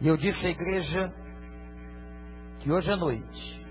[0.00, 1.12] E eu disse à igreja
[2.60, 3.66] que hoje à noite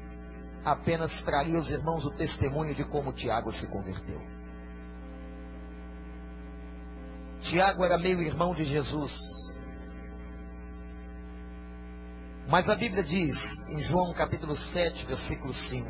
[0.64, 4.20] apenas traria aos irmãos o testemunho de como Tiago se converteu.
[7.42, 9.14] Tiago era meio irmão de Jesus.
[12.50, 13.36] Mas a Bíblia diz,
[13.70, 15.90] em João capítulo 7, versículo 5,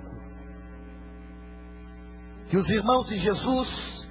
[2.50, 4.08] que os irmãos de Jesus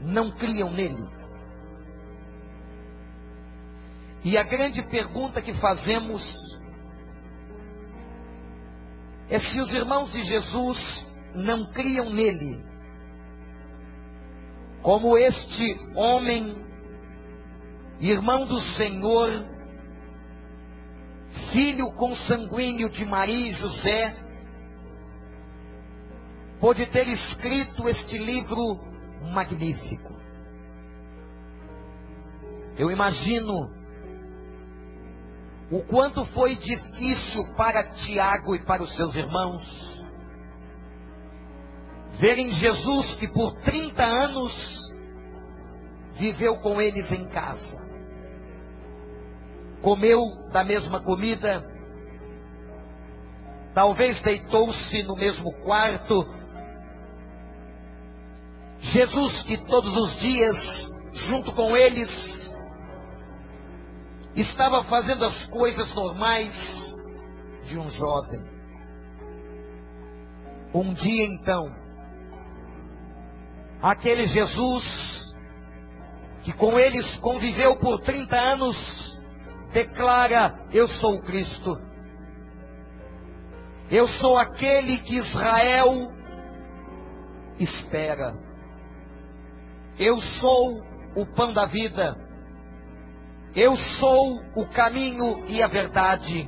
[0.00, 1.04] não criam nele.
[4.26, 6.20] E a grande pergunta que fazemos
[9.30, 12.60] é se os irmãos de Jesus não criam nele,
[14.82, 16.56] como este homem,
[18.00, 19.30] irmão do Senhor,
[21.52, 24.16] filho consanguíneo de Maria e José,
[26.58, 28.80] pôde ter escrito este livro
[29.32, 30.16] magnífico.
[32.76, 33.85] Eu imagino
[35.70, 39.96] o quanto foi difícil para Tiago e para os seus irmãos
[42.18, 44.52] verem Jesus que por 30 anos
[46.14, 47.76] viveu com eles em casa,
[49.82, 51.62] comeu da mesma comida,
[53.74, 56.26] talvez deitou-se no mesmo quarto.
[58.80, 60.56] Jesus que todos os dias,
[61.28, 62.35] junto com eles,
[64.36, 66.52] estava fazendo as coisas normais
[67.64, 68.40] de um jovem.
[70.74, 71.74] Um dia então,
[73.80, 75.34] aquele Jesus,
[76.42, 79.18] que com eles conviveu por 30 anos,
[79.72, 81.74] declara: Eu sou o Cristo.
[83.90, 86.12] Eu sou aquele que Israel
[87.58, 88.34] espera.
[89.98, 90.82] Eu sou
[91.16, 92.25] o pão da vida.
[93.56, 96.46] Eu sou o caminho e a verdade.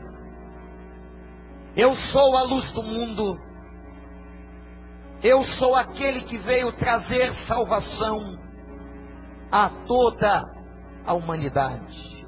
[1.74, 3.34] Eu sou a luz do mundo.
[5.22, 8.38] Eu sou aquele que veio trazer salvação
[9.50, 10.44] a toda
[11.06, 12.26] a humanidade.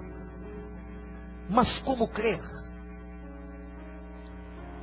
[1.51, 2.41] Mas como crer?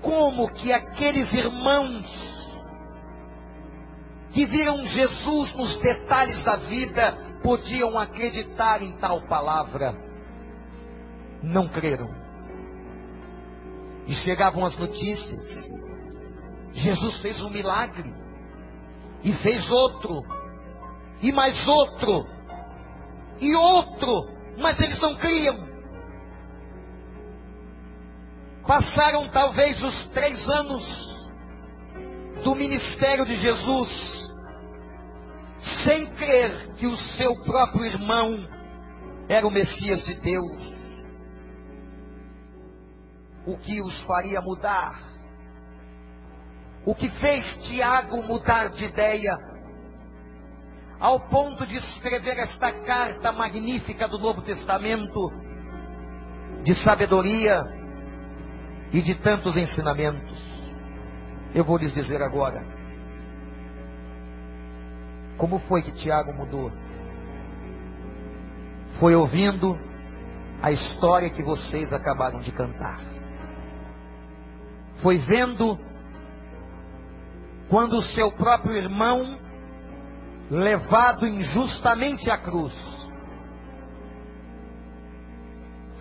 [0.04, 2.06] Como que aqueles irmãos
[4.32, 9.96] que viram Jesus nos detalhes da vida podiam acreditar em tal palavra,
[11.42, 12.10] não creram.
[14.06, 15.46] E chegavam as notícias:
[16.72, 18.14] Jesus fez um milagre,
[19.24, 20.24] e fez outro,
[21.22, 22.26] e mais outro,
[23.40, 25.68] e outro, mas eles não criam.
[28.66, 31.08] Passaram talvez os três anos
[32.44, 34.17] do ministério de Jesus,
[35.84, 38.48] sem crer que o seu próprio irmão
[39.30, 40.78] era o Messias de Deus.
[43.46, 45.02] O que os faria mudar?
[46.86, 49.38] O que fez Tiago mudar de ideia?
[51.00, 55.30] Ao ponto de escrever esta carta magnífica do Novo Testamento,
[56.64, 57.64] de sabedoria
[58.92, 60.40] e de tantos ensinamentos.
[61.54, 62.77] Eu vou lhes dizer agora.
[65.38, 66.72] Como foi que Tiago mudou?
[69.00, 69.78] Foi ouvindo
[70.62, 73.00] a história que vocês acabaram de cantar.
[75.02, 75.80] Foi vendo
[77.70, 79.38] quando o seu próprio irmão,
[80.50, 82.74] levado injustamente à cruz,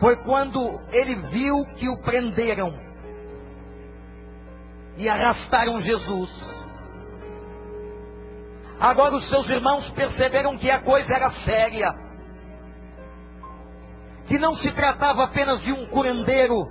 [0.00, 2.78] foi quando ele viu que o prenderam
[4.96, 6.55] e arrastaram Jesus
[8.78, 11.88] Agora os seus irmãos perceberam que a coisa era séria.
[14.26, 16.66] Que não se tratava apenas de um curandeiro,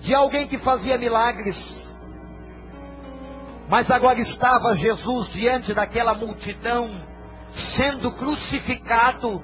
[0.00, 1.56] de alguém que fazia milagres.
[3.68, 6.88] Mas agora estava Jesus diante daquela multidão,
[7.76, 9.42] sendo crucificado.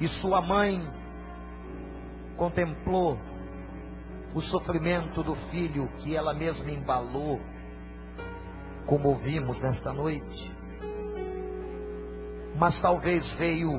[0.00, 0.84] E sua mãe
[2.36, 3.18] contemplou
[4.34, 7.38] o sofrimento do filho que ela mesma embalou
[8.86, 10.52] como ouvimos nesta noite.
[12.56, 13.70] Mas talvez veio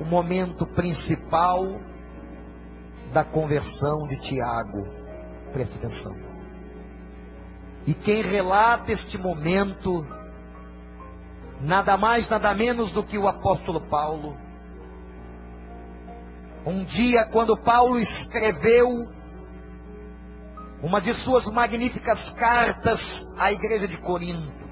[0.00, 1.64] o momento principal
[3.12, 4.86] da conversão de Tiago.
[5.52, 6.14] Preste atenção.
[7.86, 10.06] E quem relata este momento,
[11.60, 14.36] nada mais, nada menos do que o apóstolo Paulo.
[16.66, 18.88] Um dia, quando Paulo escreveu
[20.82, 23.00] uma de suas magníficas cartas
[23.36, 24.68] à igreja de Corinto.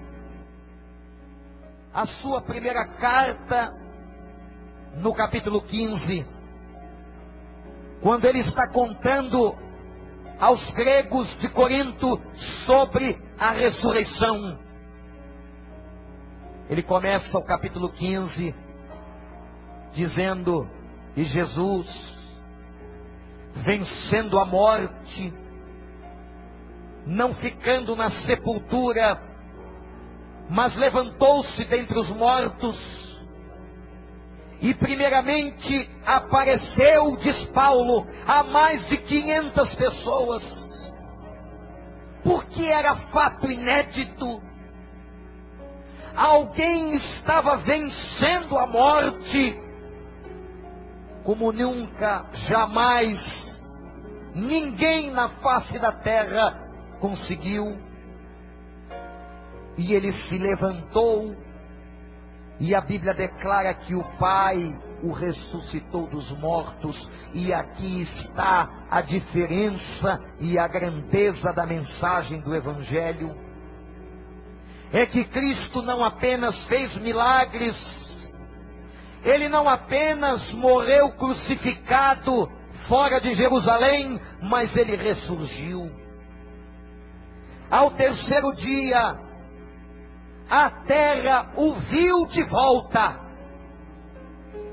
[1.93, 3.73] A sua primeira carta,
[4.97, 6.27] no capítulo 15,
[8.03, 9.57] quando ele está contando
[10.39, 12.21] aos gregos de Corinto
[12.67, 14.59] sobre a ressurreição.
[16.69, 18.55] Ele começa o capítulo 15
[19.93, 20.69] dizendo:
[21.17, 21.87] E Jesus,
[23.65, 25.33] vencendo a morte,
[27.07, 29.21] não ficando na sepultura,
[30.51, 32.77] mas levantou-se dentre os mortos,
[34.61, 40.43] e primeiramente apareceu, diz Paulo, a mais de 500 pessoas,
[42.25, 44.43] porque era fato inédito.
[46.17, 49.61] Alguém estava vencendo a morte,
[51.23, 53.21] como nunca, jamais,
[54.35, 56.66] ninguém na face da terra
[57.01, 57.77] conseguiu.
[59.77, 61.37] E ele se levantou,
[62.59, 66.97] e a Bíblia declara que o Pai o ressuscitou dos mortos,
[67.35, 73.37] e aqui está a diferença e a grandeza da mensagem do Evangelho.
[74.93, 77.77] É que Cristo não apenas fez milagres,
[79.23, 82.49] ele não apenas morreu crucificado
[82.89, 85.91] fora de Jerusalém, mas ele ressurgiu.
[87.71, 89.19] Ao terceiro dia,
[90.49, 93.21] a terra o viu de volta.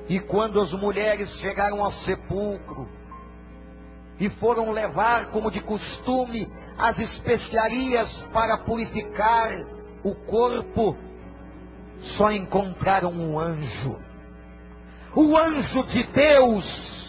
[0.08, 2.88] E quando as mulheres chegaram ao sepulcro
[4.20, 6.48] e foram levar, como de costume,
[6.78, 9.52] as especiarias para purificar
[10.04, 10.96] o corpo,
[12.18, 13.98] só encontraram um anjo.
[15.16, 17.03] O anjo de Deus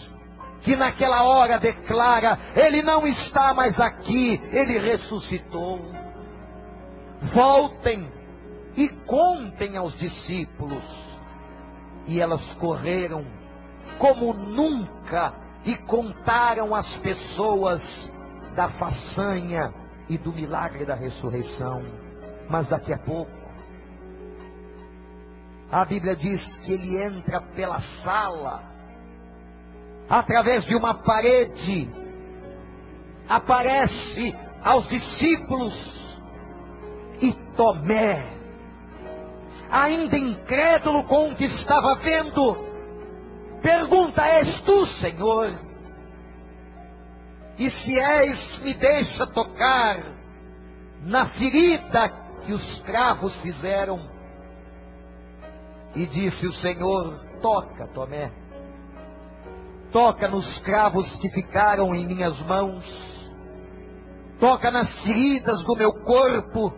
[0.64, 5.78] que naquela hora declara: Ele não está mais aqui, ele ressuscitou.
[7.34, 8.10] Voltem
[8.76, 10.82] e contem aos discípulos.
[12.06, 13.24] E elas correram
[13.98, 15.32] como nunca
[15.64, 17.80] e contaram às pessoas
[18.56, 19.72] da façanha
[20.08, 21.82] e do milagre da ressurreição.
[22.48, 23.32] Mas daqui a pouco,
[25.70, 28.73] a Bíblia diz que ele entra pela sala
[30.08, 31.88] através de uma parede,
[33.28, 35.74] aparece aos discípulos
[37.20, 38.26] e Tomé,
[39.70, 42.56] ainda incrédulo com o que estava vendo,
[43.62, 45.52] pergunta: És tu, Senhor?
[47.56, 49.96] E se és, me deixa tocar
[51.02, 52.08] na ferida
[52.44, 54.12] que os cravos fizeram.
[55.94, 58.43] E disse o Senhor: Toca, Tomé
[59.94, 62.84] toca nos cravos que ficaram em minhas mãos,
[64.40, 66.74] toca nas feridas do meu corpo,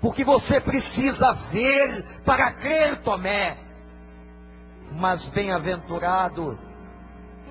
[0.00, 3.58] porque você precisa ver para crer, Tomé.
[4.92, 6.58] Mas bem-aventurado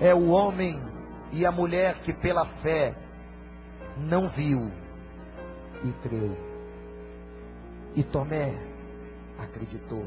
[0.00, 0.82] é o homem
[1.30, 2.96] e a mulher que pela fé
[3.98, 4.68] não viu
[5.84, 6.36] e creu.
[7.94, 8.52] E Tomé
[9.38, 10.04] acreditou.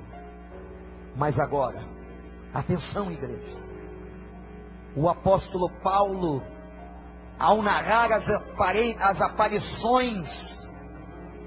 [1.16, 1.82] Mas agora,
[2.54, 3.71] atenção, igreja
[4.96, 6.44] o apóstolo Paulo,
[7.40, 10.28] ao narrar as, as aparições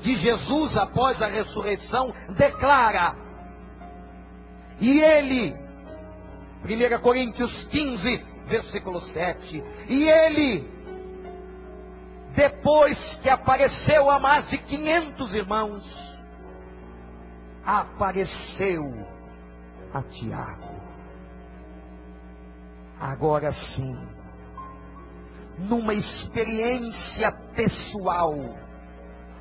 [0.01, 3.17] de Jesus após a ressurreição, declara,
[4.81, 5.55] e ele,
[6.65, 10.69] 1 Coríntios 15, versículo 7, e ele,
[12.35, 16.25] depois que apareceu a mais de 500 irmãos,
[17.65, 18.85] apareceu
[19.93, 20.74] a Tiago
[23.05, 23.95] agora sim,
[25.59, 28.33] numa experiência pessoal,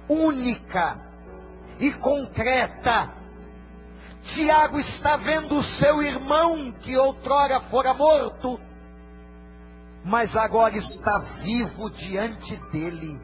[0.10, 1.00] única
[1.80, 3.10] e concreta,
[4.34, 8.60] Tiago está vendo o seu irmão que outrora fora morto,
[10.04, 13.18] mas agora está vivo diante dele.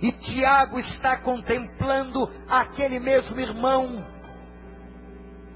[0.00, 4.02] E Tiago está contemplando aquele mesmo irmão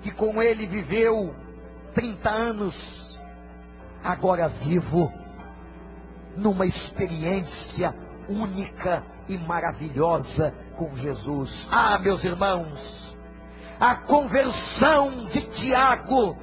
[0.02, 1.34] que com ele viveu
[1.94, 3.05] 30 anos
[4.06, 5.12] agora vivo,
[6.36, 7.92] numa experiência
[8.28, 11.68] única e maravilhosa com Jesus.
[11.70, 13.16] Ah, meus irmãos,
[13.80, 16.36] a conversão de Tiago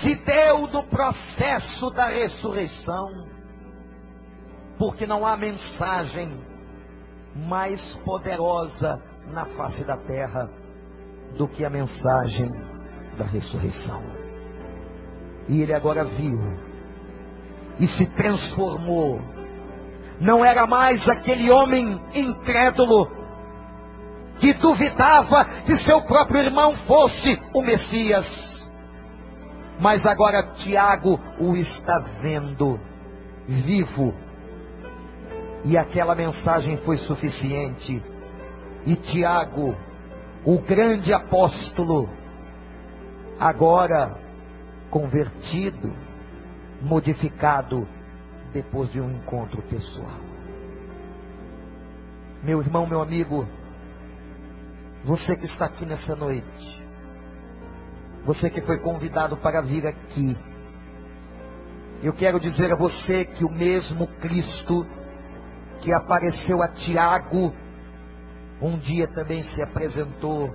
[0.00, 3.08] se deu no processo da ressurreição,
[4.78, 6.28] porque não há mensagem
[7.34, 10.50] mais poderosa na face da terra
[11.36, 12.50] do que a mensagem
[13.16, 14.21] da ressurreição.
[15.48, 16.38] E ele agora viu
[17.78, 19.20] e se transformou.
[20.20, 23.08] Não era mais aquele homem incrédulo
[24.38, 28.26] que duvidava que seu próprio irmão fosse o Messias.
[29.80, 32.78] Mas agora Tiago o está vendo
[33.48, 34.14] vivo.
[35.64, 38.02] E aquela mensagem foi suficiente.
[38.84, 39.76] E Tiago,
[40.44, 42.08] o grande apóstolo,
[43.38, 44.21] agora
[44.92, 45.90] convertido,
[46.82, 47.88] modificado
[48.52, 50.20] depois de um encontro pessoal.
[52.42, 53.48] Meu irmão, meu amigo,
[55.02, 56.84] você que está aqui nessa noite,
[58.26, 60.36] você que foi convidado para vir aqui,
[62.02, 64.86] eu quero dizer a você que o mesmo Cristo
[65.80, 67.54] que apareceu a Tiago,
[68.60, 70.52] um dia também se apresentou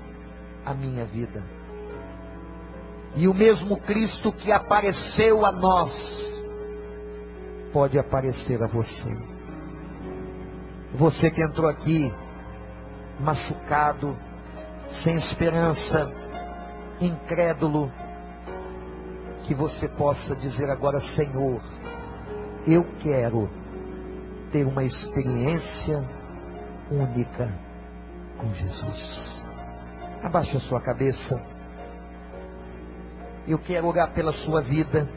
[0.64, 1.57] à minha vida.
[3.18, 5.92] E o mesmo Cristo que apareceu a nós,
[7.74, 9.10] pode aparecer a você.
[10.94, 12.14] Você que entrou aqui
[13.20, 14.16] machucado,
[15.04, 16.12] sem esperança,
[17.02, 17.92] incrédulo,
[19.48, 21.60] que você possa dizer agora: Senhor,
[22.68, 23.50] eu quero
[24.52, 26.08] ter uma experiência
[26.92, 27.52] única
[28.38, 29.44] com Jesus.
[30.22, 31.57] Abaixe a sua cabeça.
[33.48, 35.08] Eu quero orar pela sua vida.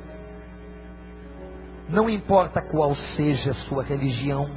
[1.89, 4.49] Não importa qual seja a sua religião.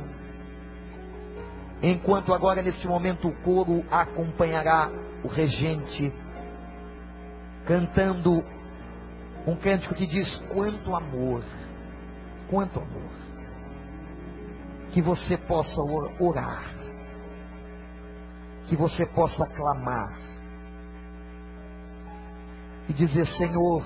[1.81, 4.89] Enquanto agora, neste momento, o coro acompanhará
[5.23, 6.13] o regente
[7.65, 8.43] cantando
[9.47, 11.43] um cântico que diz: Quanto amor,
[12.49, 13.11] quanto amor.
[14.93, 15.81] Que você possa
[16.19, 16.71] orar,
[18.65, 20.32] que você possa clamar
[22.89, 23.83] e dizer: Senhor,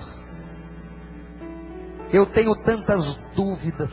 [2.12, 3.90] eu tenho tantas dúvidas.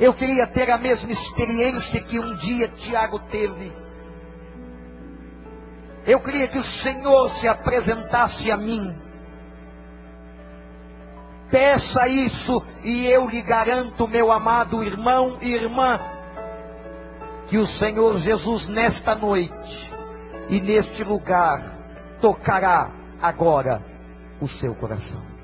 [0.00, 3.72] Eu queria ter a mesma experiência que um dia Tiago teve.
[6.06, 9.08] Eu queria que o Senhor se apresentasse a mim
[11.50, 15.98] Peça isso e eu lhe garanto, meu amado irmão e irmã,
[17.48, 19.92] que o Senhor Jesus nesta noite
[20.50, 21.77] e neste lugar
[22.20, 23.82] tocará agora
[24.40, 25.37] o seu coração.